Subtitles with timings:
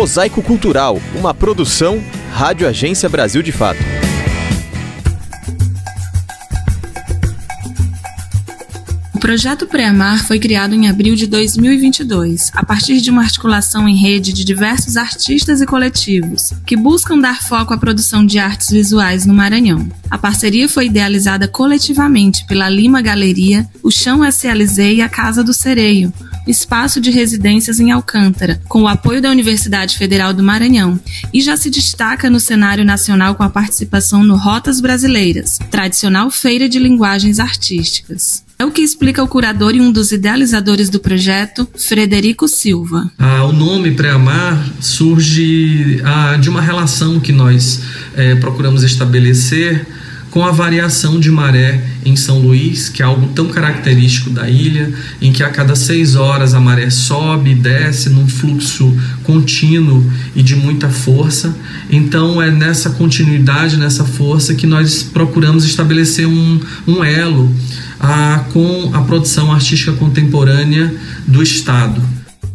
[0.00, 2.02] Mosaico Cultural, uma produção
[2.32, 3.80] Rádio Agência Brasil de Fato.
[9.14, 13.94] O projeto Pré-Amar foi criado em abril de 2022, a partir de uma articulação em
[13.94, 19.26] rede de diversos artistas e coletivos, que buscam dar foco à produção de artes visuais
[19.26, 19.86] no Maranhão.
[20.10, 25.52] A parceria foi idealizada coletivamente pela Lima Galeria, o Chão SLZ e a Casa do
[25.52, 26.10] Sereio,
[26.50, 30.98] espaço de residências em Alcântara, com o apoio da Universidade Federal do Maranhão,
[31.32, 36.68] e já se destaca no cenário nacional com a participação no Rotas Brasileiras, tradicional feira
[36.68, 38.44] de linguagens artísticas.
[38.58, 43.10] É o que explica o curador e um dos idealizadores do projeto, Frederico Silva.
[43.18, 47.80] Ah, o nome Pré-Amar surge ah, de uma relação que nós
[48.14, 49.86] eh, procuramos estabelecer
[50.30, 54.92] com a variação de maré em São Luís, que é algo tão característico da ilha,
[55.20, 60.42] em que a cada seis horas a maré sobe e desce num fluxo contínuo e
[60.42, 61.54] de muita força.
[61.90, 67.52] Então é nessa continuidade, nessa força, que nós procuramos estabelecer um, um elo
[67.98, 70.94] a, com a produção artística contemporânea
[71.26, 72.00] do Estado.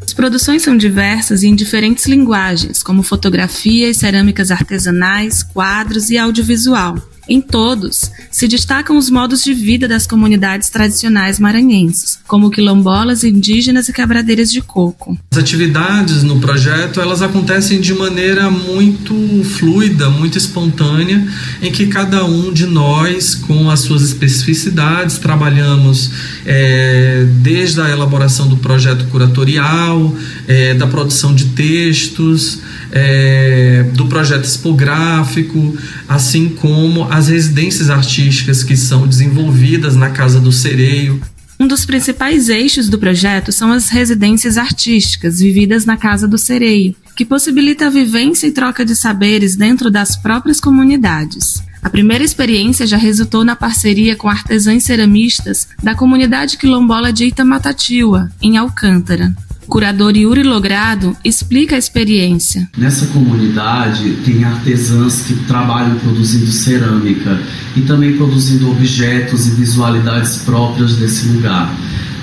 [0.00, 6.18] As produções são diversas e em diferentes linguagens, como fotografia e cerâmicas artesanais, quadros e
[6.18, 7.13] audiovisual.
[7.28, 13.88] Em todos, se destacam os modos de vida das comunidades tradicionais maranhenses, como quilombolas, indígenas
[13.88, 15.16] e quebradeiras de coco.
[15.32, 21.26] As atividades no projeto elas acontecem de maneira muito fluida, muito espontânea,
[21.62, 26.10] em que cada um de nós, com as suas especificidades, trabalhamos
[26.44, 30.14] é, desde a elaboração do projeto curatorial,
[30.46, 32.60] é, da produção de textos,
[32.92, 35.76] é, do projeto expográfico,
[36.08, 41.22] assim como as residências artísticas que são desenvolvidas na Casa do Sereio.
[41.60, 46.96] Um dos principais eixos do projeto são as residências artísticas vividas na Casa do Sereio,
[47.14, 51.62] que possibilita a vivência e troca de saberes dentro das próprias comunidades.
[51.80, 58.28] A primeira experiência já resultou na parceria com artesãs ceramistas da comunidade quilombola de Itamatatiua,
[58.42, 59.32] em Alcântara.
[59.68, 62.68] Curador Yuri Logrado explica a experiência.
[62.76, 67.40] Nessa comunidade tem artesãs que trabalham produzindo cerâmica
[67.76, 71.74] e também produzindo objetos e visualidades próprias desse lugar.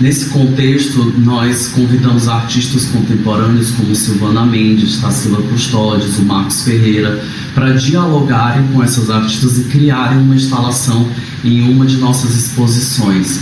[0.00, 7.20] Nesse contexto, nós convidamos artistas contemporâneos como Silvana Mendes, Tarsila Custódios, o Marcos Ferreira,
[7.52, 11.08] para dialogarem com essas artistas e criarem uma instalação
[11.44, 13.40] em uma de nossas exposições.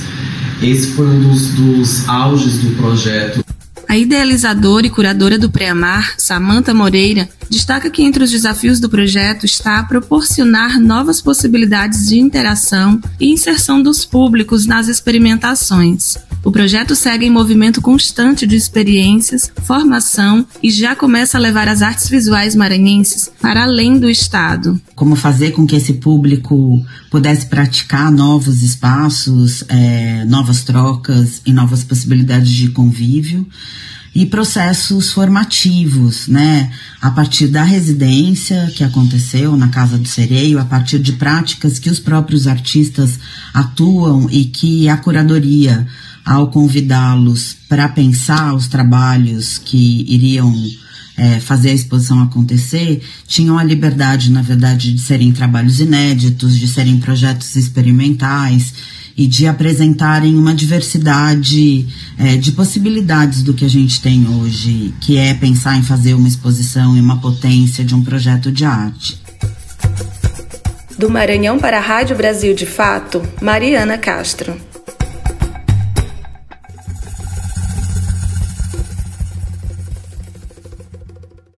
[0.63, 3.45] Esse foi um dos, dos auges do projeto.
[3.89, 9.47] A idealizadora e curadora do Preamar, Samanta Moreira, destaca que entre os desafios do projeto
[9.47, 16.17] está proporcionar novas possibilidades de interação e inserção dos públicos nas experimentações.
[16.47, 21.83] O projeto segue em movimento constante de experiências, formação e já começa a levar as
[21.83, 24.81] artes visuais maranhenses para além do estado.
[24.95, 26.81] Como fazer com que esse público
[27.11, 33.45] pudesse praticar novos espaços, é, novas trocas e novas possibilidades de convívio
[34.15, 36.71] e processos formativos, né?
[37.03, 41.91] A partir da residência que aconteceu na Casa do Sereio, a partir de práticas que
[41.91, 43.19] os próprios artistas
[43.53, 45.87] atuam e que a curadoria,
[46.27, 50.53] ao convidá-los para pensar os trabalhos que iriam
[51.17, 56.67] é, fazer a exposição acontecer, tinham a liberdade, na verdade, de serem trabalhos inéditos, de
[56.67, 58.75] serem projetos experimentais
[59.17, 61.87] e de apresentarem uma diversidade
[62.19, 66.29] é, de possibilidades do que a gente tem hoje, que é pensar em fazer uma
[66.29, 69.19] exposição e uma potência de um projeto de arte.
[70.99, 74.76] Do Maranhão para a Rádio Brasil de Fato, Mariana Castro.